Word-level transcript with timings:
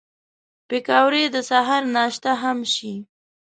پکورې 0.67 1.23
د 1.35 1.37
سهر 1.49 1.81
ناشته 1.95 2.31
هم 2.41 2.57
شي 2.73 2.93